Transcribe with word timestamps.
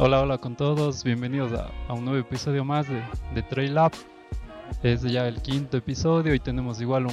Hola, 0.00 0.20
hola 0.20 0.38
con 0.38 0.54
todos, 0.54 1.02
bienvenidos 1.02 1.50
a, 1.52 1.92
un 1.92 2.04
nuevo 2.04 2.20
episodio 2.20 2.64
más 2.64 2.88
de, 2.88 3.02
de 3.34 3.42
Trail 3.42 3.76
Up. 3.76 3.90
Es 4.84 5.02
ya 5.02 5.26
el 5.26 5.42
quinto 5.42 5.76
episodio 5.76 6.34
y 6.34 6.38
tenemos 6.38 6.80
igual 6.80 7.08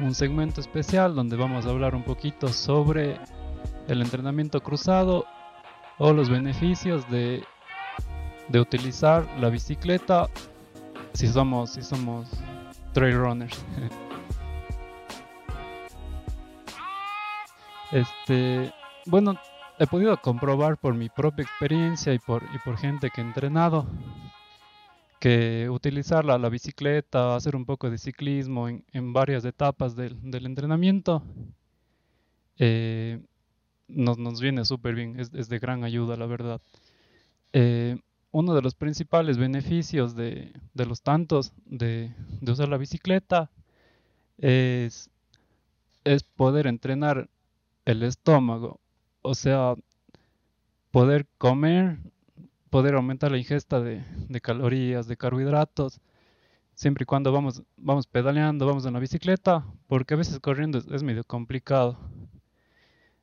un, 0.00 0.14
segmento 0.14 0.60
especial 0.60 1.14
donde 1.14 1.36
vamos 1.36 1.64
a 1.64 1.70
hablar 1.70 1.94
un 1.94 2.02
poquito 2.02 2.48
sobre 2.48 3.18
el 3.88 4.02
entrenamiento 4.02 4.62
cruzado 4.62 5.24
o 5.96 6.12
los 6.12 6.28
beneficios 6.28 7.10
de, 7.10 7.42
de 8.48 8.60
utilizar 8.60 9.26
la 9.40 9.48
bicicleta 9.48 10.28
si 11.14 11.26
somos, 11.26 11.70
si 11.70 11.80
somos 11.80 12.28
trail 12.92 13.16
runners. 13.16 13.64
este, 17.92 18.74
bueno, 19.06 19.40
he 19.80 19.86
podido 19.86 20.14
comprobar 20.20 20.76
por 20.76 20.94
mi 20.94 21.08
propia 21.08 21.42
experiencia 21.42 22.12
y 22.12 22.18
por, 22.18 22.42
y 22.54 22.58
por 22.58 22.76
gente 22.76 23.08
que 23.08 23.22
he 23.22 23.24
entrenado 23.24 23.86
que 25.18 25.70
utilizar 25.70 26.22
la, 26.26 26.36
bicicleta, 26.50 27.34
hacer 27.34 27.56
un 27.56 27.64
poco 27.64 27.88
de 27.88 27.96
ciclismo 27.96 28.68
en, 28.68 29.12
varias 29.14 29.42
etapas 29.46 29.96
del, 29.96 30.18
entrenamiento 30.46 31.22
eh, 32.58 33.20
nos, 33.88 34.40
viene 34.42 34.66
súper 34.66 34.94
bien, 34.94 35.18
es, 35.18 35.48
de 35.48 35.58
gran 35.58 35.82
ayuda 35.82 36.18
la 36.18 36.26
verdad. 36.26 36.60
Eh, 37.54 37.98
uno 38.32 38.54
de 38.54 38.60
los 38.60 38.74
principales 38.74 39.38
beneficios 39.38 40.14
de, 40.14 40.52
los 40.74 41.00
tantos 41.00 41.54
de, 41.64 42.12
de, 42.42 42.52
usar 42.52 42.68
la 42.68 42.76
bicicleta 42.76 43.50
es, 44.36 45.08
es 46.04 46.22
poder 46.22 46.66
entrenar 46.66 47.30
el 47.86 48.02
estómago 48.02 48.78
o 49.22 49.34
sea, 49.34 49.74
poder 50.90 51.26
comer, 51.38 51.98
poder 52.70 52.94
aumentar 52.94 53.30
la 53.30 53.38
ingesta 53.38 53.80
de, 53.80 54.04
calorías, 54.42 55.06
de 55.06 55.16
carbohidratos, 55.16 56.00
siempre 56.74 57.02
y 57.04 57.06
cuando 57.06 57.32
vamos, 57.32 57.62
vamos 57.76 58.06
pedaleando, 58.06 58.66
vamos 58.66 58.86
en 58.86 58.94
la 58.94 59.00
bicicleta, 59.00 59.64
porque 59.86 60.14
a 60.14 60.16
veces 60.16 60.38
corriendo 60.40 60.78
es, 60.78 61.02
medio 61.02 61.24
complicado. 61.24 61.98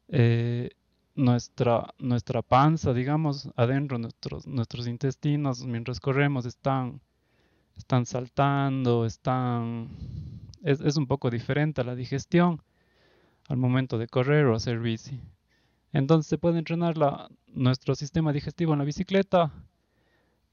Eh, 0.09 0.69
nuestra, 1.15 1.93
nuestra 1.97 2.41
panza, 2.43 2.93
digamos, 2.93 3.49
adentro, 3.55 3.97
nuestros, 3.97 4.45
nuestros 4.47 4.87
intestinos, 4.87 5.65
mientras 5.65 5.99
corremos, 5.99 6.45
están, 6.45 7.01
están 7.75 8.05
saltando, 8.05 9.05
están... 9.05 9.89
Es, 10.63 10.79
es 10.81 10.97
un 10.97 11.07
poco 11.07 11.29
diferente 11.29 11.81
a 11.81 11.83
la 11.83 11.95
digestión 11.95 12.61
al 13.47 13.57
momento 13.57 13.97
de 13.97 14.07
correr 14.07 14.45
o 14.45 14.55
hacer 14.55 14.79
bici. 14.79 15.21
Entonces 15.93 16.27
se 16.27 16.37
puede 16.37 16.59
entrenar 16.59 16.95
nuestro 17.47 17.95
sistema 17.95 18.33
digestivo 18.33 18.73
en 18.73 18.79
la 18.79 18.85
bicicleta, 18.85 19.51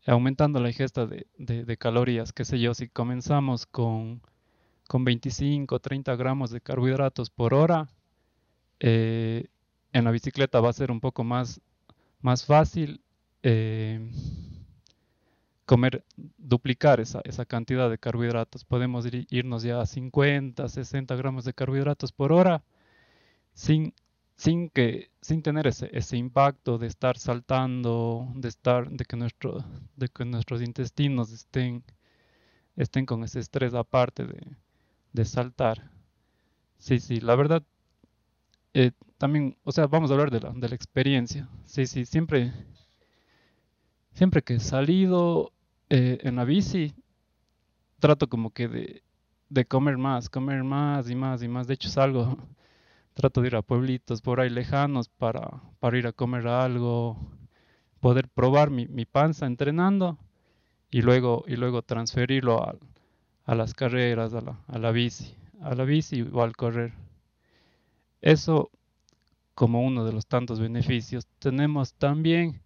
aumentando 0.07 0.61
la 0.61 0.69
ingesta 0.69 1.07
de, 1.07 1.77
calorías, 1.79 2.33
qué 2.33 2.45
sé 2.45 2.61
yo, 2.61 2.75
si 2.75 2.89
comenzamos 2.89 3.67
con, 3.67 4.21
con 4.87 5.05
25 5.05 5.75
o 5.75 5.79
30 5.81 6.15
gramos 6.17 6.51
de 6.51 6.61
carbohidratos 6.61 7.31
por 7.31 7.55
hora, 7.55 7.89
eh, 8.81 9.47
en 9.93 10.05
la 10.05 10.11
bicicleta 10.11 10.61
va 10.61 10.71
a 10.71 10.75
ser 10.75 10.91
un 10.91 11.01
poco 11.01 11.25
más, 11.25 11.61
fácil 12.47 13.01
eh, 13.43 14.11
comer, 15.67 16.05
duplicar 16.37 17.01
esa, 17.01 17.23
cantidad 17.47 17.89
de 17.89 17.99
carbohidratos. 17.99 18.65
Podemos 18.65 19.07
irnos 19.31 19.63
ya 19.63 19.81
a 19.81 19.87
50, 19.87 20.69
60 20.69 21.17
gramos 21.17 21.45
de 21.45 21.55
carbohidratos 21.55 22.13
por 22.13 22.33
hora 22.33 22.63
sin 23.55 23.95
sin 24.37 24.71
que 24.71 25.11
sin 25.21 25.43
tener 25.43 25.67
ese, 25.67 25.91
ese 25.97 26.17
impacto 26.17 26.79
de 26.79 26.87
estar 26.89 27.19
saltando, 27.19 28.29
de 28.37 28.49
estar 28.49 28.91
de 28.91 29.05
que 29.05 29.17
nuestro 29.17 29.65
de 29.97 30.09
que 30.09 30.25
nuestros 30.25 30.63
intestinos 30.63 31.33
estén 31.33 31.85
estén 32.77 33.07
con 33.07 33.25
ese 33.25 33.41
estrés 33.41 33.75
aparte 33.75 34.27
de, 34.27 34.41
de 35.13 35.25
saltar. 35.25 35.91
Sí, 36.79 37.01
sí, 37.01 37.21
la 37.21 37.37
verdad 37.37 37.65
eh, 38.75 38.91
también, 39.19 39.57
o 39.65 39.73
sea, 39.73 39.87
vamos 39.87 40.11
a 40.11 40.15
hablar 40.15 40.31
de 40.31 40.41
la, 40.41 40.51
de 40.51 40.69
la 40.69 40.75
experiencia. 40.75 41.49
Sí, 41.65 41.87
sí, 41.87 42.05
siempre 42.05 42.53
siempre 44.13 44.43
que 44.43 44.55
he 44.55 44.61
salido 44.61 45.53
eh, 45.91 46.19
en 46.23 46.37
la 46.37 46.45
bici 46.45 46.95
trato 47.99 48.29
como 48.29 48.51
que 48.51 48.69
de, 48.69 49.03
de 49.49 49.65
comer 49.67 49.97
más, 49.99 50.29
comer 50.29 50.63
más 50.65 51.11
y 51.11 51.15
más 51.15 51.43
y 51.43 51.49
más. 51.49 51.67
De 51.67 51.75
hecho 51.75 51.89
salgo 51.89 52.37
trato 53.15 53.41
de 53.41 53.49
ir 53.49 53.57
a 53.57 53.63
pueblitos 53.63 54.21
por 54.21 54.41
ahí 54.41 54.51
lejanos 54.51 55.09
para, 55.09 55.63
para 55.81 55.99
ir 55.99 56.07
a 56.07 56.13
comer 56.13 56.47
algo, 56.47 57.17
poder 58.01 58.29
probar 58.29 58.71
mi, 58.71 58.87
mi 58.87 59.05
panza 59.07 59.47
entrenando 59.47 60.19
y 60.91 61.03
luego, 61.03 61.45
y 61.47 61.57
luego 61.57 61.83
transferirlo 61.83 62.63
a, 62.63 62.77
a 63.45 63.55
las 63.55 63.75
carreras, 63.75 64.35
a 64.35 64.41
la, 64.41 64.61
a 64.67 64.79
la 64.79 64.91
bici, 64.91 65.35
a 65.63 65.75
la 65.75 65.85
bici 65.85 66.23
o 66.23 66.43
al 66.43 66.57
correr. 66.57 66.93
Eso 68.21 68.71
como 69.55 69.83
uno 69.83 70.05
de 70.05 70.13
los 70.13 70.27
tantos 70.27 70.61
beneficios. 70.61 71.27
Tenemos 71.39 71.95
también 71.95 72.61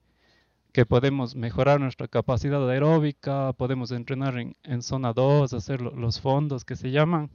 que 0.73 0.87
podemos 0.87 1.35
mejorar 1.35 1.81
nuestra 1.81 2.09
capacidad 2.09 2.69
aeróbica, 2.69 3.53
podemos 3.53 3.91
entrenar 3.91 4.39
en, 4.39 4.57
en 4.63 4.83
zona 4.83 5.13
2, 5.13 5.53
hacer 5.53 5.81
los 5.81 6.21
fondos 6.21 6.65
que 6.65 6.77
se 6.77 6.91
llaman, 6.91 7.31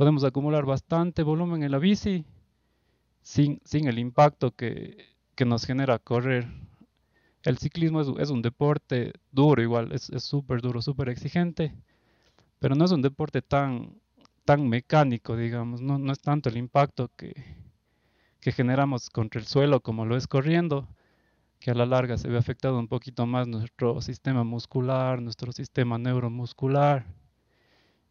podemos 0.00 0.24
acumular 0.24 0.64
bastante 0.64 1.22
volumen 1.22 1.62
en 1.62 1.72
la 1.72 1.78
bici 1.78 2.24
sin, 3.20 3.60
sin 3.66 3.86
el 3.86 3.98
impacto 3.98 4.50
que, 4.50 4.96
nos 5.44 5.66
genera 5.66 5.98
correr. 5.98 6.48
El 7.42 7.58
ciclismo 7.58 8.00
es, 8.18 8.30
un 8.30 8.40
deporte 8.40 9.12
duro 9.30 9.60
igual, 9.60 9.92
es 9.92 10.10
súper 10.24 10.62
duro, 10.62 10.80
súper 10.80 11.10
exigente, 11.10 11.74
pero 12.58 12.74
no 12.74 12.86
es 12.86 12.92
un 12.92 13.02
deporte 13.02 13.42
tan, 13.42 14.00
tan 14.46 14.70
mecánico, 14.70 15.36
digamos, 15.36 15.82
no, 15.82 15.98
no 15.98 16.12
es 16.12 16.20
tanto 16.20 16.48
el 16.48 16.56
impacto 16.56 17.10
que, 17.14 17.34
que 18.40 18.52
generamos 18.52 19.10
contra 19.10 19.38
el 19.38 19.46
suelo 19.46 19.80
como 19.80 20.06
lo 20.06 20.16
es 20.16 20.26
corriendo, 20.26 20.88
que 21.58 21.72
a 21.72 21.74
la 21.74 21.84
larga 21.84 22.16
se 22.16 22.28
ve 22.28 22.38
afectado 22.38 22.78
un 22.78 22.88
poquito 22.88 23.26
más 23.26 23.46
nuestro 23.48 24.00
sistema 24.00 24.44
muscular, 24.44 25.20
nuestro 25.20 25.52
sistema 25.52 25.98
neuromuscular 25.98 27.04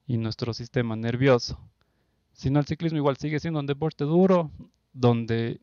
y 0.05 0.17
nuestro 0.17 0.53
sistema 0.53 0.95
nervioso 0.95 1.59
sino 2.39 2.57
el 2.57 2.65
ciclismo 2.65 2.97
igual 2.97 3.17
sigue 3.17 3.37
siendo 3.41 3.59
un 3.59 3.65
deporte 3.65 4.05
duro, 4.05 4.49
donde 4.93 5.59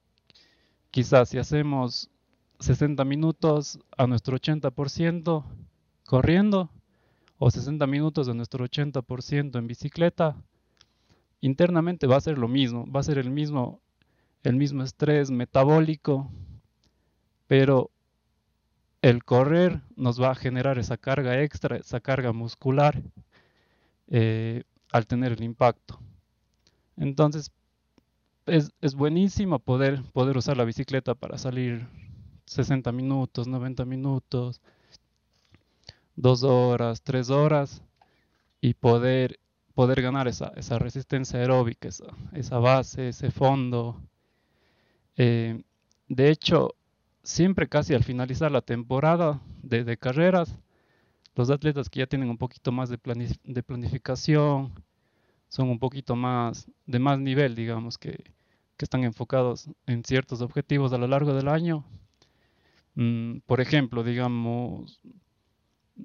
quizás 0.90 1.30
si 1.30 1.38
hacemos 1.38 2.10
60 2.58 3.02
minutos 3.06 3.78
a 3.96 4.06
nuestro 4.06 4.36
80% 4.38 5.42
corriendo 6.04 6.68
o 7.38 7.50
60 7.50 7.86
minutos 7.86 8.28
a 8.28 8.34
nuestro 8.34 8.66
80% 8.66 9.58
en 9.58 9.66
bicicleta, 9.66 10.36
internamente 11.40 12.06
va 12.06 12.16
a 12.16 12.20
ser 12.20 12.36
lo 12.36 12.46
mismo, 12.46 12.84
va 12.92 13.00
a 13.00 13.04
ser 13.04 13.16
el 13.16 13.30
mismo, 13.30 13.80
estrés 14.42 15.30
metabólico, 15.30 16.30
pero 17.46 17.90
el 19.00 19.24
correr 19.24 19.80
nos 19.96 20.20
va 20.20 20.32
a 20.32 20.34
generar 20.34 20.78
esa 20.78 20.98
carga 20.98 21.40
extra, 21.40 21.78
esa 21.78 22.00
carga 22.00 22.34
muscular 22.34 23.02
eh, 24.08 24.64
al 24.92 25.06
tener 25.06 25.32
el 25.32 25.42
impacto. 25.42 25.98
Entonces, 26.96 27.52
es, 28.46 28.72
es, 28.80 28.94
buenísimo 28.94 29.58
poder, 29.58 30.02
poder 30.12 30.36
usar 30.36 30.56
la 30.56 30.64
bicicleta 30.64 31.14
para 31.14 31.36
salir 31.36 31.88
60 32.46 32.92
minutos, 32.92 33.48
90 33.48 33.84
minutos, 33.84 34.60
2 36.16 36.42
horas, 36.44 37.02
3 37.02 37.30
horas 37.30 37.82
y 38.60 38.74
poder, 38.74 39.38
poder 39.74 40.00
ganar 40.00 40.28
esa, 40.28 40.52
esa 40.56 40.78
resistencia 40.78 41.38
aeróbica, 41.38 41.88
esa, 42.32 42.58
base, 42.58 43.08
ese 43.08 43.30
fondo. 43.30 44.00
Eh, 45.16 45.62
de 46.08 46.30
hecho, 46.30 46.74
siempre 47.22 47.68
casi 47.68 47.94
al 47.94 48.04
finalizar 48.04 48.50
la 48.50 48.62
temporada 48.62 49.40
de, 49.62 49.96
carreras, 49.98 50.56
los 51.34 51.50
atletas 51.50 51.90
que 51.90 51.98
ya 51.98 52.06
tienen 52.06 52.30
un 52.30 52.38
poquito 52.38 52.72
más 52.72 52.88
de, 52.88 52.98
de 53.44 53.62
planificación, 53.62 54.72
son 55.56 55.70
un 55.70 55.78
poquito 55.78 56.16
más 56.16 56.70
de 56.84 56.98
más 56.98 57.18
nivel, 57.18 57.54
digamos, 57.54 57.96
que, 57.96 58.24
están 58.78 59.04
enfocados 59.04 59.70
en 59.86 60.04
ciertos 60.04 60.42
objetivos 60.42 60.92
a 60.92 60.98
lo 60.98 61.06
largo 61.06 61.32
del 61.32 61.48
año. 61.48 61.82
Mm, 62.94 63.38
por 63.46 63.62
ejemplo, 63.62 64.04
digamos, 64.04 65.00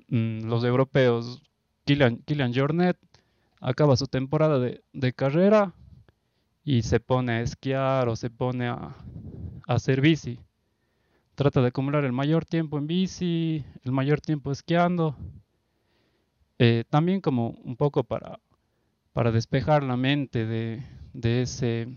mm, 0.08 0.46
los 0.46 0.64
europeos, 0.64 1.44
Kilian, 1.84 2.54
Jornet 2.56 2.98
acaba 3.60 3.98
su 3.98 4.08
temporada 4.08 4.58
de, 4.58 5.14
carrera 5.14 5.74
y 6.64 6.84
se 6.84 7.02
pone 7.02 7.34
a 7.34 7.42
esquiar 7.42 8.08
o 8.08 8.16
se 8.16 8.30
pone 8.30 8.70
a, 8.70 8.96
hacer 9.68 10.00
bici. 10.00 10.40
Trata 11.36 11.62
de 11.62 11.68
acumular 11.68 12.06
el 12.06 12.14
mayor 12.14 12.46
tiempo 12.46 12.78
en 12.78 12.88
bici, 12.88 13.66
el 13.84 13.92
mayor 13.92 14.22
tiempo 14.22 14.50
esquiando. 14.50 15.18
Eh, 16.58 16.86
también 16.90 17.20
como 17.20 17.50
un 17.66 17.76
poco 17.76 18.06
para 18.06 18.40
para 19.14 19.32
despejar 19.32 19.84
la 19.84 19.98
mente 19.98 20.46
de, 20.46 20.84
de, 21.14 21.42
ese, 21.42 21.88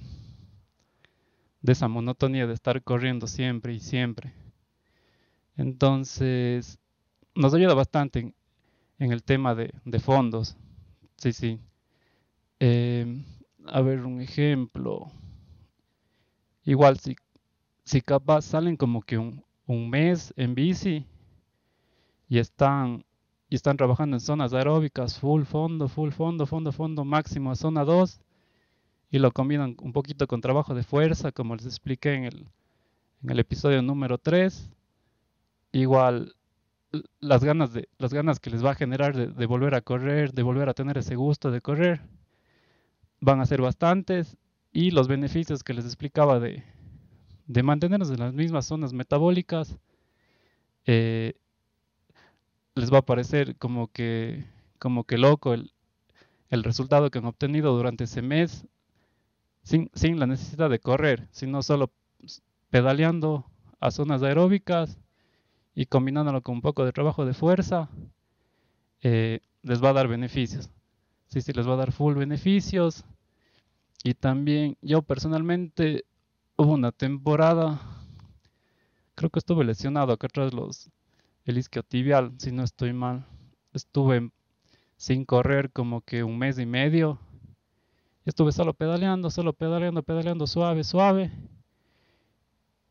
de 1.60 1.72
esa 1.72 1.88
monotonía 1.88 2.46
de 2.46 2.54
estar 2.54 2.82
corriendo 2.82 3.26
siempre 3.26 3.72
y 3.72 3.80
siempre. 3.80 4.32
Entonces, 5.56 6.78
nos 7.34 7.54
ayuda 7.54 7.74
bastante 7.74 8.34
en, 8.98 9.12
el 9.12 9.22
tema 9.22 9.54
de, 9.54 9.72
fondos. 10.00 10.56
Sí, 11.16 11.32
sí. 11.32 11.60
Em, 12.58 13.24
a 13.66 13.80
ver, 13.80 14.04
un 14.04 14.20
ejemplo. 14.20 15.10
Igual, 16.64 16.98
si, 16.98 17.16
si 17.84 18.00
capaz 18.00 18.42
salen 18.42 18.76
como 18.76 19.02
que 19.02 19.18
un, 19.18 19.44
un 19.66 19.88
mes 19.90 20.32
en 20.36 20.54
bici 20.54 21.06
y 22.28 22.38
están, 22.38 23.04
y 23.54 23.56
están 23.56 23.76
trabajando 23.76 24.16
en 24.16 24.20
zonas 24.20 24.52
aeróbicas, 24.52 25.20
full 25.20 25.44
fondo, 25.44 25.86
full 25.86 26.10
fondo, 26.10 26.44
fondo, 26.44 26.72
fondo, 26.72 27.04
máximo 27.04 27.52
a 27.52 27.54
zona 27.54 27.84
2, 27.84 28.20
y 29.12 29.20
lo 29.20 29.30
combinan 29.30 29.76
un 29.80 29.92
poquito 29.92 30.26
con 30.26 30.40
trabajo 30.40 30.74
de 30.74 30.82
fuerza, 30.82 31.30
como 31.30 31.54
les 31.54 31.64
expliqué 31.64 32.14
en 32.14 32.24
el, 32.24 32.48
en 33.22 33.30
el 33.30 33.38
episodio 33.38 33.80
número 33.80 34.18
3. 34.18 34.72
Igual 35.70 36.34
las 37.20 37.44
ganas, 37.44 37.72
de, 37.72 37.88
las 37.96 38.12
ganas 38.12 38.40
que 38.40 38.50
les 38.50 38.64
va 38.64 38.72
a 38.72 38.74
generar 38.74 39.14
de, 39.14 39.46
volver 39.46 39.76
a 39.76 39.82
correr, 39.82 40.32
de 40.32 40.42
volver 40.42 40.68
a 40.68 40.74
tener 40.74 40.98
ese 40.98 41.14
gusto 41.14 41.52
de 41.52 41.60
correr, 41.60 42.00
van 43.20 43.40
a 43.40 43.46
ser 43.46 43.62
bastantes 43.62 44.36
y 44.72 44.90
los 44.90 45.06
beneficios 45.06 45.62
que 45.62 45.74
les 45.74 45.84
explicaba 45.84 46.40
de, 46.40 46.64
de 47.46 47.62
mantenernos 47.62 48.10
en 48.10 48.18
las 48.18 48.34
mismas 48.34 48.66
zonas 48.66 48.92
metabólicas, 48.92 49.78
eh, 50.86 51.34
les 52.74 52.92
va 52.92 52.98
a 52.98 53.02
parecer 53.02 53.56
como 53.56 53.88
que, 53.88 54.44
como 54.78 55.04
que 55.04 55.18
loco 55.18 55.54
el, 55.54 55.72
el 56.50 56.64
resultado 56.64 57.10
que 57.10 57.18
han 57.18 57.26
obtenido 57.26 57.76
durante 57.76 58.04
ese 58.04 58.22
mes 58.22 58.66
sin, 59.62 59.90
sin 59.94 60.18
la 60.18 60.26
necesidad 60.26 60.70
de 60.70 60.78
correr, 60.78 61.28
sino 61.30 61.62
solo 61.62 61.90
pedaleando 62.70 63.46
a 63.80 63.90
zonas 63.90 64.22
aeróbicas 64.22 64.98
y 65.74 65.86
combinándolo 65.86 66.42
con 66.42 66.56
un 66.56 66.62
poco 66.62 66.84
de 66.84 66.92
trabajo 66.92 67.24
de 67.24 67.34
fuerza, 67.34 67.88
eh, 69.02 69.40
les 69.62 69.82
va 69.82 69.90
a 69.90 69.94
dar 69.94 70.08
beneficios. 70.08 70.70
Sí, 71.28 71.40
sí, 71.40 71.52
les 71.52 71.68
va 71.68 71.74
a 71.74 71.76
dar 71.76 71.92
full 71.92 72.14
beneficios. 72.14 73.04
Y 74.02 74.14
también 74.14 74.76
yo 74.82 75.02
personalmente 75.02 76.04
hubo 76.56 76.72
una 76.72 76.92
temporada, 76.92 77.80
creo 79.14 79.30
que 79.30 79.38
estuve 79.38 79.64
lesionado 79.64 80.12
acá 80.12 80.26
atrás 80.26 80.52
los, 80.52 80.90
el 81.44 81.58
isquiotibial, 81.58 82.32
si 82.38 82.52
no 82.52 82.62
estoy 82.62 82.92
mal. 82.92 83.26
Estuve 83.72 84.30
sin 84.96 85.24
correr 85.24 85.70
como 85.70 86.00
que 86.00 86.24
un 86.24 86.38
mes 86.38 86.58
y 86.58 86.66
medio. 86.66 87.18
Estuve 88.24 88.52
solo 88.52 88.72
pedaleando, 88.72 89.30
solo 89.30 89.52
pedaleando, 89.52 90.02
pedaleando 90.02 90.46
suave, 90.46 90.84
suave. 90.84 91.30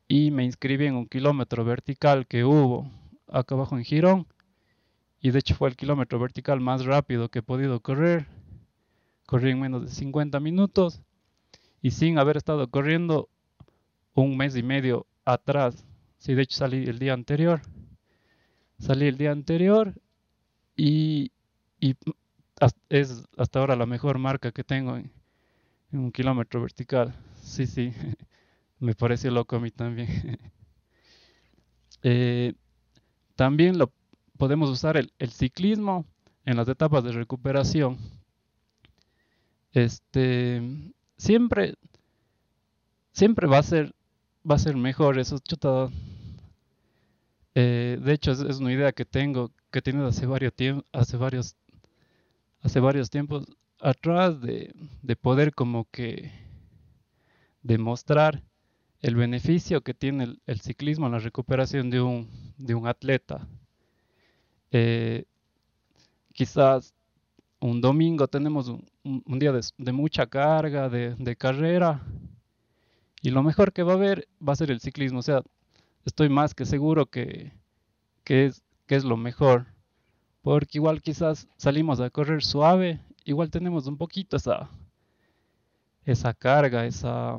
Y 0.07 0.29
me 0.31 0.43
inscribí 0.43 0.85
en 0.85 0.95
un 0.95 1.07
kilómetro 1.07 1.65
vertical 1.65 2.27
que 2.27 2.43
hubo 2.43 2.91
acá 3.27 3.55
abajo 3.55 3.77
en 3.77 3.83
Girón. 3.83 4.27
Y 5.19 5.31
de 5.31 5.39
hecho 5.39 5.55
fue 5.55 5.69
el 5.69 5.75
kilómetro 5.75 6.19
vertical 6.19 6.59
más 6.59 6.85
rápido 6.85 7.29
que 7.29 7.39
he 7.39 7.43
podido 7.43 7.79
correr. 7.79 8.27
Corrí 9.25 9.51
en 9.51 9.61
menos 9.61 9.81
de 9.83 9.89
50 9.89 10.39
minutos. 10.39 11.01
Y 11.81 11.91
sin 11.91 12.19
haber 12.19 12.37
estado 12.37 12.69
corriendo 12.69 13.29
un 14.13 14.37
mes 14.37 14.55
y 14.55 14.61
medio 14.61 15.07
atrás. 15.25 15.85
Sí, 16.17 16.35
de 16.35 16.43
hecho 16.43 16.57
salí 16.57 16.83
el 16.85 16.99
día 16.99 17.13
anterior. 17.13 17.61
Salí 18.79 19.07
el 19.07 19.17
día 19.17 19.31
anterior 19.31 19.93
y, 20.75 21.31
es 22.89 23.25
hasta 23.37 23.59
ahora 23.59 23.75
la 23.75 23.85
mejor 23.85 24.17
marca 24.17 24.51
que 24.51 24.63
tengo 24.63 24.97
en, 24.97 25.11
un 25.91 26.11
kilómetro 26.11 26.61
vertical. 26.61 27.13
Sí, 27.41 27.67
sí, 27.67 27.91
me 28.79 28.95
parece 28.95 29.31
loco 29.31 29.55
a 29.55 29.59
mí 29.59 29.71
también. 29.71 30.39
Eh, 32.05 32.53
también 33.37 33.77
lo 33.77 33.89
podemos 34.37 34.69
usar 34.69 34.97
el, 34.97 35.13
el, 35.19 35.31
ciclismo 35.31 36.05
en 36.43 36.57
las 36.57 36.67
etapas 36.67 37.01
de 37.05 37.13
recuperación. 37.13 37.97
Este 39.71 40.61
siempre, 41.15 41.75
siempre 43.13 43.47
va 43.47 43.59
a 43.59 43.63
ser 43.63 43.95
va 44.49 44.55
a 44.55 44.59
ser 44.59 44.75
mejor. 44.75 45.17
Eso 45.19 45.39
chuta. 45.39 45.89
Eh, 47.55 47.99
de 48.01 48.13
hecho, 48.13 48.31
es, 48.31 48.59
una 48.59 48.73
idea 48.73 48.91
que 48.91 49.05
tengo, 49.05 49.51
que 49.71 49.81
he 49.85 49.97
hace 50.03 50.25
varios 50.25 50.53
tiempos, 50.53 50.85
hace 50.91 51.17
varios, 51.17 51.55
hace 52.61 52.79
varios 52.79 53.09
tiempos 53.09 53.45
atrás 53.79 54.41
de, 54.41 54.73
de 55.01 55.15
poder 55.15 55.53
como 55.53 55.85
que 55.91 56.31
demostrar 57.61 58.41
el 59.01 59.15
beneficio 59.15 59.81
que 59.81 59.93
tiene 59.93 60.37
el, 60.45 60.61
ciclismo 60.61 61.05
en 61.07 61.11
la 61.11 61.19
recuperación 61.19 61.89
de 61.89 62.01
un, 62.01 62.29
de 62.57 62.73
un 62.73 62.87
atleta. 62.87 63.47
Eh, 64.71 65.25
quizás 66.33 66.93
un 67.59 67.81
domingo 67.81 68.27
tenemos 68.27 68.67
un, 68.69 68.83
un 69.03 69.39
día 69.39 69.51
de, 69.51 69.61
de, 69.77 69.91
mucha 69.91 70.25
carga, 70.25 70.89
de, 70.89 71.15
de 71.15 71.35
carrera, 71.35 72.01
y 73.21 73.29
lo 73.29 73.43
mejor 73.43 73.71
que 73.71 73.83
va 73.83 73.93
a 73.93 73.95
haber 73.95 74.27
va 74.45 74.53
a 74.53 74.57
ser 74.57 74.71
el 74.71 74.79
ciclismo. 74.81 75.19
O 75.19 75.21
sea, 75.21 75.43
estoy 76.05 76.29
más 76.29 76.53
que 76.53 76.65
seguro 76.65 77.05
que, 77.05 77.53
es, 78.25 78.63
que 78.85 78.95
es 78.95 79.03
lo 79.03 79.17
mejor. 79.17 79.67
Porque 80.41 80.77
igual 80.77 81.01
quizás 81.01 81.47
salimos 81.57 81.99
a 81.99 82.09
correr 82.09 82.43
suave, 82.43 82.99
igual 83.23 83.49
tenemos 83.49 83.87
un 83.87 83.97
poquito 83.97 84.35
esa, 84.35 84.69
esa 86.05 86.33
carga, 86.33 86.85
esa, 86.85 87.37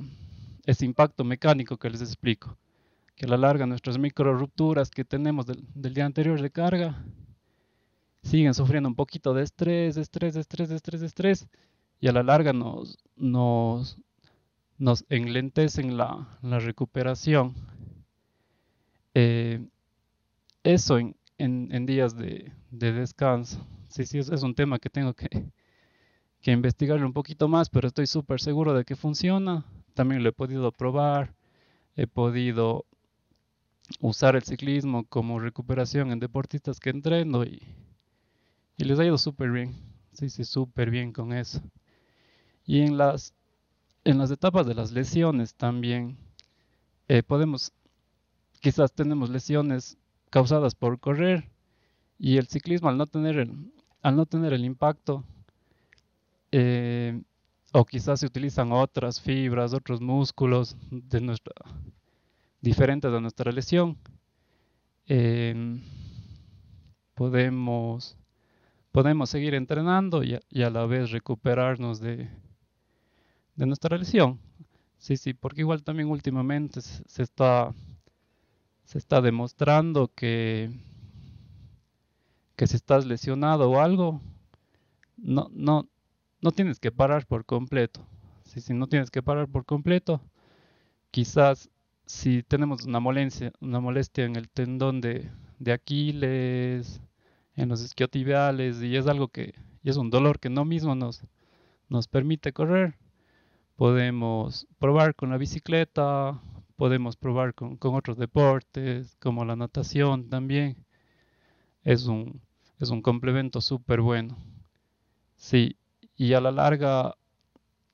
ese 0.65 0.87
impacto 0.87 1.25
mecánico 1.25 1.77
que 1.77 1.91
les 1.91 2.01
explico. 2.01 2.57
Que 3.15 3.27
a 3.27 3.29
la 3.29 3.37
larga 3.37 3.67
nuestras 3.67 3.99
micro 3.99 4.37
rupturas 4.37 4.91
que 4.91 5.05
tenemos 5.05 5.47
del, 5.47 5.95
día 5.95 6.07
anterior 6.07 6.41
de 6.41 6.51
carga 6.51 7.05
siguen 8.23 8.55
sufriendo 8.55 8.89
un 8.89 8.95
poquito 8.95 9.35
de 9.35 9.43
estrés, 9.43 9.97
estrés, 9.99 10.35
estrés, 10.35 10.71
estrés, 10.71 11.03
estrés. 11.03 11.49
Y 12.01 12.09
a 12.09 12.13
la 12.13 12.23
larga 12.23 12.53
nos, 12.53 12.99
nos, 13.17 13.99
nos 14.79 15.05
enlentecen 15.11 15.97
la 15.97 16.27
recuperación. 16.43 17.55
Eh, 19.15 19.65
eso 20.63 20.99
en, 20.99 21.17
en, 21.39 21.87
días 21.87 22.17
de, 22.17 22.53
de, 22.71 22.93
descanso. 22.93 23.65
Sí, 23.89 24.07
sí, 24.07 24.19
es, 24.19 24.43
un 24.43 24.55
tema 24.55 24.79
que 24.79 24.91
tengo 24.91 25.15
que, 25.15 25.29
que 26.43 26.53
investigarlo 26.53 27.07
un 27.07 27.13
poquito 27.13 27.49
más, 27.49 27.71
pero 27.71 27.89
estoy 27.89 28.07
súper 28.07 28.41
seguro 28.41 28.75
de 28.75 28.85
que 28.85 28.97
funciona. 28.97 29.65
También 29.95 30.23
lo 30.23 30.31
he 30.31 30.33
podido 30.33 30.73
probar, 30.73 31.35
he 31.97 32.07
podido 32.07 32.85
usar 34.01 34.35
el 34.35 34.43
ciclismo 34.43 35.05
como 35.05 35.39
recuperación 35.39 36.11
en 36.11 36.19
deportistas 36.19 36.81
que 36.81 36.91
entreno 36.91 37.45
y, 37.45 37.63
y 38.77 38.85
les 38.85 38.99
ha 38.99 39.05
ido 39.05 39.19
súper 39.19 39.51
bien. 39.51 39.75
Sí, 40.13 40.31
sí, 40.31 40.45
súper 40.45 40.91
bien 40.91 41.13
con 41.13 41.33
eso. 41.33 41.61
Y 42.67 42.81
en 42.81 42.97
las 42.97 43.35
en 44.05 44.19
las 44.19 44.31
etapas 44.31 44.67
de 44.67 44.75
las 44.75 44.93
lesiones 44.93 45.55
también 45.55 46.19
eh, 47.09 47.23
podemos, 47.23 47.73
quizás 48.65 48.95
tenemos 48.95 49.29
lesiones 49.29 49.99
causadas 50.31 50.75
por 50.75 50.99
correr 50.99 51.51
y 52.19 52.39
el 52.39 52.47
ciclismo 52.47 52.89
al 52.89 52.97
no 52.97 53.07
tener 53.07 53.37
el, 53.39 53.71
al 54.01 54.17
no 54.17 54.25
tener 54.25 54.55
el 54.55 54.65
impacto 54.65 55.23
eh, 56.51 57.21
o 57.73 57.85
quizás 57.85 58.21
se 58.21 58.27
utilizan 58.27 58.73
otras 58.73 59.21
fibras, 59.21 59.75
otros 59.75 60.01
músculos 60.01 60.79
de 60.91 61.21
nuestra, 61.21 61.53
diferentes 62.63 63.13
de 63.13 63.21
nuestra 63.21 63.53
lesión, 63.53 63.99
eh, 65.09 65.79
podemos, 67.13 68.17
podemos 68.93 69.29
seguir 69.29 69.53
entrenando 69.53 70.23
y 70.25 70.63
a 70.63 70.71
la 70.71 70.87
vez 70.87 71.11
recuperarnos 71.11 72.01
de, 72.01 72.31
de 73.57 73.67
nuestra 73.67 73.99
lesión. 73.99 74.41
Sí, 74.97 75.19
sí, 75.19 75.35
porque 75.35 75.61
igual 75.61 75.83
también 75.83 76.09
últimamente 76.09 76.81
se 76.81 77.23
está, 77.23 77.75
se 78.85 78.99
está 78.99 79.21
demostrando 79.21 80.11
que, 80.15 80.71
que 82.57 82.67
si 82.67 82.77
estás 82.77 83.07
lesionado 83.07 83.71
o 83.71 83.81
algo, 83.81 84.21
no, 85.17 85.49
no, 85.53 85.89
no 86.41 86.53
tienes 86.53 86.79
que 86.79 86.93
parar 86.93 87.27
por 87.27 87.45
completo. 87.45 88.07
Sí, 88.45 88.61
sí, 88.61 88.75
no 88.75 88.87
tienes 88.87 89.11
que 89.11 89.23
parar 89.23 89.49
por 89.49 89.65
completo. 89.65 90.21
Quizás 91.11 91.71
si 92.07 92.43
tenemos 92.43 92.85
una 92.85 93.01
molestia, 93.01 93.53
una 93.61 93.81
molestia 93.81 94.25
en 94.25 94.37
el 94.37 94.49
tendón 94.51 95.01
de, 95.01 95.31
de 95.59 95.73
Aquiles, 95.73 97.01
en 97.57 97.69
los 97.69 97.83
isquiotibiales, 97.83 98.83
y 98.83 98.97
es 98.97 99.07
algo 99.07 99.29
que, 99.29 99.55
y 99.83 99.91
es 99.91 99.97
un 99.97 100.11
dolor 100.11 100.39
que 100.41 100.51
no 100.51 100.65
mismo 100.65 100.95
nos, 100.95 101.23
nos 101.89 102.09
permite 102.09 102.53
correr, 102.53 102.97
podemos 103.77 104.67
probar 104.79 105.15
con 105.15 105.31
la 105.31 105.39
bicicleta, 105.39 106.41
podemos 106.77 107.17
probar 107.17 107.55
con, 107.55 107.79
otros 107.81 108.19
deportes, 108.19 109.17
como 109.21 109.45
la 109.45 109.57
natación 109.57 110.29
también. 110.29 110.77
Es 111.83 112.07
un, 112.07 112.41
es 112.81 112.91
un 112.91 113.03
complemento 113.03 113.61
súper 113.61 114.01
bueno. 114.01 114.37
Sí, 115.37 115.77
y 116.17 116.33
a 116.35 116.41
la 116.41 116.51
larga, 116.51 117.15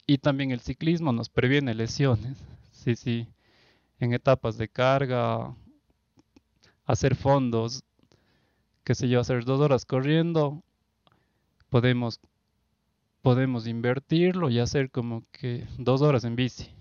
y 0.06 0.18
también 0.18 0.50
el 0.50 0.60
ciclismo 0.60 1.12
nos 1.12 1.28
previene 1.28 1.74
lesiones. 1.74 2.38
Sí, 2.72 2.96
sí, 2.96 3.28
en 3.98 4.14
etapas 4.14 4.56
de 4.56 4.68
carga, 4.68 5.54
hacer 6.86 7.14
fondos, 7.14 7.84
qué 8.84 8.94
sé 8.94 9.08
yo, 9.08 9.20
hacer 9.20 9.44
dos 9.44 9.60
horas 9.60 9.84
corriendo, 9.84 10.62
podemos, 11.68 12.20
podemos 13.20 13.66
invertirlo 13.66 14.48
y 14.48 14.60
hacer 14.60 14.90
como 14.90 15.22
que 15.32 15.66
dos 15.78 16.00
horas 16.02 16.24
en 16.24 16.36
bici 16.36 16.79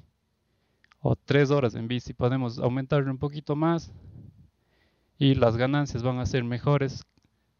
o 1.01 1.15
tres 1.15 1.51
horas 1.51 1.75
en 1.75 1.87
bici. 1.87 2.13
Podemos 2.13 2.59
aumentarlo 2.59 3.11
un 3.11 3.17
poquito 3.17 3.55
más 3.55 3.91
y 5.17 5.35
las 5.35 5.57
ganancias 5.57 6.03
van 6.03 6.19
a 6.19 6.25
ser 6.25 6.43
mejores 6.43 7.05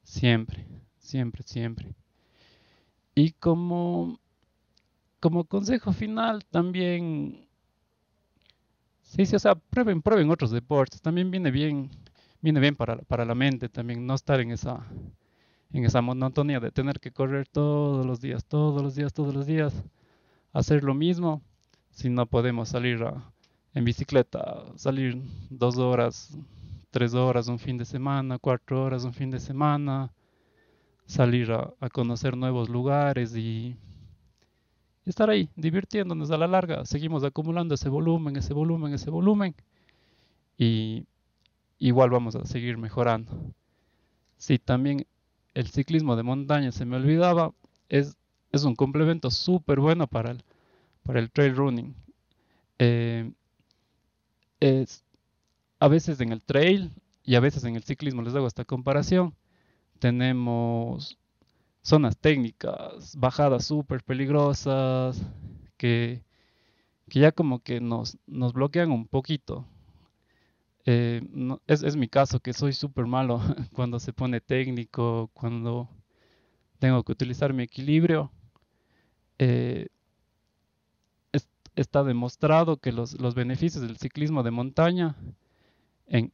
siempre, 0.03 0.65
siempre, 0.97 1.43
siempre. 1.43 1.93
Y 3.15 3.31
como, 3.33 4.19
como 5.19 5.43
consejo 5.43 5.91
final 5.91 6.45
también, 6.45 7.47
sí, 9.01 9.25
sí, 9.25 9.35
o 9.35 9.39
sea, 9.39 9.55
prueben, 9.55 10.01
prueben 10.01 10.29
otros 10.29 10.51
deportes. 10.51 11.01
También 11.01 11.31
viene 11.31 11.51
bien, 11.51 11.89
viene 12.41 12.59
bien 12.59 12.75
para, 12.75 12.97
para 12.97 13.25
la 13.25 13.35
mente 13.35 13.69
también 13.69 14.05
no 14.05 14.15
estar 14.15 14.39
en 14.39 14.51
esa, 14.51 14.85
en 15.73 15.85
esa 15.85 16.01
monotonía 16.01 16.59
de 16.59 16.71
tener 16.71 16.99
que 16.99 17.11
correr 17.11 17.47
todos 17.47 18.05
los 18.05 18.21
días, 18.21 18.45
todos 18.45 18.81
los 18.81 18.95
días, 18.95 19.13
todos 19.13 19.33
los 19.33 19.45
días, 19.45 19.73
hacer 20.53 20.83
lo 20.83 20.93
mismo 20.93 21.41
si 21.91 22.09
no 22.09 22.25
podemos 22.25 22.69
salir 22.69 23.05
en 23.73 23.85
bicicleta, 23.85 24.65
salir 24.75 25.21
dos 25.49 25.77
horas, 25.77 26.37
tres 26.91 27.13
horas 27.13 27.47
un 27.47 27.59
fin 27.59 27.77
de 27.77 27.85
semana, 27.85 28.39
cuatro 28.39 28.83
horas 28.83 29.03
un 29.03 29.13
fin 29.13 29.29
de 29.29 29.39
semana, 29.39 30.11
salir 31.05 31.51
a, 31.51 31.73
conocer 31.91 32.37
nuevos 32.37 32.69
lugares 32.69 33.35
y, 33.35 33.75
estar 35.05 35.29
ahí, 35.29 35.49
divirtiéndonos 35.55 36.29
a 36.29 36.37
la 36.37 36.47
larga. 36.47 36.85
Seguimos 36.85 37.23
acumulando 37.23 37.73
ese 37.73 37.89
volumen, 37.89 38.35
ese 38.35 38.53
volumen, 38.53 38.93
ese 38.93 39.09
volumen 39.09 39.55
y 40.57 41.05
igual 41.79 42.11
vamos 42.11 42.35
a 42.35 42.45
seguir 42.45 42.77
mejorando. 42.77 43.31
Sí, 44.37 44.59
también 44.59 45.05
el 45.53 45.67
ciclismo 45.67 46.15
de 46.15 46.23
montaña 46.23 46.71
se 46.71 46.85
me 46.85 46.97
olvidaba, 46.97 47.51
es, 47.89 48.17
es 48.51 48.63
un 48.63 48.75
complemento 48.75 49.31
súper 49.31 49.79
bueno 49.79 50.05
para 50.05 50.31
el, 50.31 50.43
para 51.09 51.21
el 51.21 51.31
trail 51.31 51.55
running. 51.55 51.95
Eh, 52.77 53.31
a 55.79 55.87
veces 55.87 56.21
en 56.21 56.31
el 56.31 56.43
trail 56.43 56.91
y 57.23 57.33
a 57.33 57.39
veces 57.39 57.63
en 57.63 57.75
el 57.75 57.81
ciclismo, 57.81 58.21
les 58.21 58.35
hago 58.35 58.45
esta 58.45 58.63
comparación, 58.63 59.33
tenemos 59.97 61.17
zonas 61.81 62.15
técnicas, 62.15 63.15
bajadas 63.17 63.65
súper 63.65 64.03
peligrosas, 64.03 65.19
que, 65.77 66.21
ya 67.07 67.31
como 67.31 67.63
que 67.63 67.81
nos, 67.81 68.19
nos 68.27 68.53
bloquean 68.53 68.91
un 68.91 69.07
poquito. 69.07 69.65
Eh, 70.85 71.23
es, 71.65 71.81
es, 71.81 71.95
mi 71.95 72.07
caso, 72.07 72.39
que 72.39 72.53
soy 72.53 72.73
súper 72.73 73.07
malo 73.07 73.41
cuando 73.73 73.99
se 73.99 74.13
pone 74.13 74.41
técnico, 74.41 75.31
cuando 75.33 75.89
tengo 76.77 77.03
que 77.03 77.13
utilizar 77.13 77.51
mi 77.51 77.63
equilibrio. 77.63 78.31
Eh, 79.39 79.87
está 81.79 82.03
demostrado 82.03 82.77
que 82.77 82.91
los, 82.91 83.15
beneficios 83.35 83.81
del 83.81 83.97
ciclismo 83.97 84.43
de 84.43 84.51
montaña 84.51 85.15
en, 86.07 86.31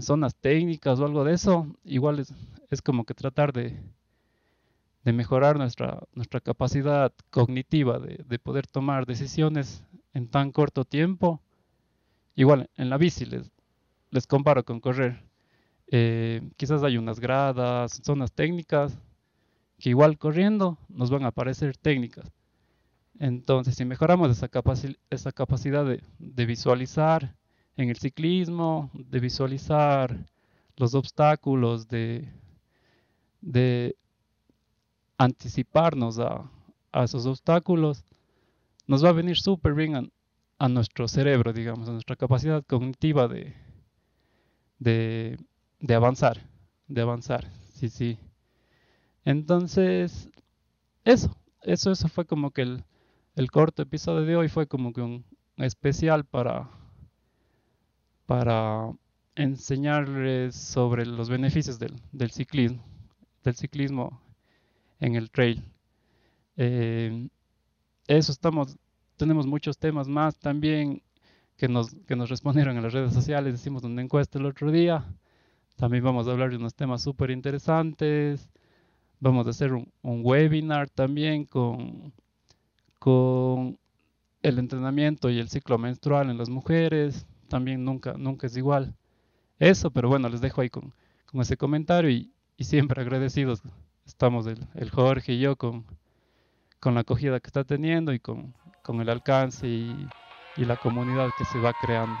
zonas 0.00 0.34
técnicas 0.36 0.98
o 1.00 1.04
algo 1.04 1.24
de 1.24 1.34
eso, 1.34 1.66
igual 1.84 2.20
es, 2.70 2.82
como 2.82 3.04
que 3.04 3.14
tratar 3.14 3.52
de, 3.52 3.78
mejorar 5.04 5.58
nuestra, 5.58 6.00
nuestra 6.14 6.40
capacidad 6.40 7.12
cognitiva 7.30 7.98
de, 7.98 8.38
poder 8.38 8.66
tomar 8.66 9.04
decisiones 9.04 9.84
en 10.14 10.28
tan 10.28 10.52
corto 10.52 10.84
tiempo. 10.84 11.40
Igual 12.34 12.70
en 12.76 12.88
la 12.88 12.96
bici 12.96 13.26
les, 13.26 13.50
les 14.10 14.26
comparo 14.26 14.64
con 14.64 14.80
correr. 14.80 15.22
Eh, 15.88 16.40
quizás 16.56 16.82
hay 16.82 16.96
unas 16.96 17.20
gradas, 17.20 18.00
zonas 18.02 18.32
técnicas, 18.32 18.96
que 19.78 19.90
igual 19.90 20.16
corriendo 20.16 20.78
nos 20.88 21.10
van 21.10 21.24
a 21.24 21.32
parecer 21.32 21.76
técnicas 21.76 22.32
entonces, 23.22 23.76
si 23.76 23.84
mejoramos 23.84 24.32
esa, 24.32 24.50
esa 25.08 25.30
capacidad 25.30 25.84
de, 25.86 26.44
visualizar 26.44 27.36
en 27.76 27.88
el 27.88 27.96
ciclismo, 27.96 28.90
de 28.94 29.20
visualizar 29.20 30.26
los 30.76 30.96
obstáculos, 30.96 31.86
de, 31.86 32.26
anticiparnos 35.18 36.18
a, 36.18 36.50
esos 37.04 37.24
obstáculos, 37.26 38.02
nos 38.88 39.04
va 39.04 39.10
a 39.10 39.12
venir 39.12 39.38
súper 39.38 39.74
bien 39.74 40.10
a, 40.58 40.68
nuestro 40.68 41.06
cerebro, 41.06 41.52
digamos, 41.52 41.88
a 41.88 41.92
nuestra 41.92 42.16
capacidad 42.16 42.64
cognitiva 42.64 43.28
de, 43.28 43.54
de 44.80 45.94
avanzar, 45.94 46.40
de 46.88 47.02
avanzar, 47.02 47.48
sí, 47.72 47.88
sí. 47.88 48.18
Entonces, 49.24 50.28
eso, 51.04 51.36
eso, 51.62 51.92
eso 51.92 52.08
fue 52.08 52.24
como 52.24 52.50
que 52.50 52.62
el, 52.62 52.84
el 53.34 53.50
corto 53.50 53.82
episodio 53.82 54.26
de 54.26 54.36
hoy 54.36 54.48
fue 54.48 54.66
como 54.66 54.92
que 54.92 55.00
un 55.00 55.24
especial 55.56 56.24
para, 56.24 56.68
para 58.26 58.92
enseñarles 59.34 60.54
sobre 60.54 61.06
los 61.06 61.30
beneficios 61.30 61.78
del, 61.78 62.30
ciclismo, 62.30 62.82
del 63.42 63.54
ciclismo 63.54 64.20
en 65.00 65.14
el 65.14 65.30
trail. 65.30 65.64
Eh, 66.56 67.28
eso 68.06 68.32
estamos, 68.32 68.76
tenemos 69.16 69.46
muchos 69.46 69.78
temas 69.78 70.08
más 70.08 70.38
también 70.38 71.02
que 71.56 71.68
nos, 71.68 71.94
que 72.06 72.16
nos 72.16 72.28
respondieron 72.28 72.76
en 72.76 72.82
las 72.82 72.92
redes 72.92 73.14
sociales, 73.14 73.54
hicimos 73.54 73.84
una 73.84 74.02
encuesta 74.02 74.38
el 74.38 74.46
otro 74.46 74.70
día, 74.70 75.06
también 75.76 76.04
vamos 76.04 76.28
a 76.28 76.32
hablar 76.32 76.50
de 76.50 76.56
unos 76.56 76.74
temas 76.74 77.02
súper 77.02 77.30
interesantes, 77.30 78.50
vamos 79.20 79.46
a 79.46 79.50
hacer 79.50 79.72
un 79.72 79.90
webinar 80.02 80.90
también 80.90 81.44
con 81.44 82.12
con 83.02 83.80
el 84.42 84.60
entrenamiento 84.60 85.28
y 85.28 85.40
el 85.40 85.48
ciclo 85.48 85.76
menstrual 85.76 86.30
en 86.30 86.38
las 86.38 86.48
mujeres, 86.48 87.26
también 87.48 87.84
nunca, 87.84 88.12
nunca 88.12 88.46
es 88.46 88.56
igual. 88.56 88.94
Eso, 89.58 89.90
pero 89.90 90.08
bueno, 90.08 90.28
les 90.28 90.40
dejo 90.40 90.60
ahí 90.60 90.70
con, 90.70 90.94
ese 91.34 91.56
comentario 91.56 92.10
y, 92.10 92.32
siempre 92.60 93.02
agradecidos 93.02 93.60
estamos 94.06 94.46
el, 94.46 94.90
Jorge 94.90 95.32
y 95.32 95.40
yo 95.40 95.56
con, 95.56 95.84
con, 96.78 96.94
la 96.94 97.00
acogida 97.00 97.40
que 97.40 97.48
está 97.48 97.64
teniendo 97.64 98.12
y 98.12 98.20
con, 98.20 98.54
el 99.00 99.08
alcance 99.08 99.66
y, 99.66 100.06
y 100.56 100.64
la 100.64 100.76
comunidad 100.76 101.30
que 101.36 101.44
se 101.44 101.58
va 101.58 101.72
creando. 101.82 102.16